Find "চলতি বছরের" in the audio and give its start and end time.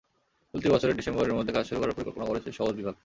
0.53-0.97